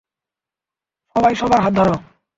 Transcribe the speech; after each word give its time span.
সবাই 1.15 1.33
সবার 1.35 1.59
হাত 1.63 1.73
ধরো। 1.73 1.95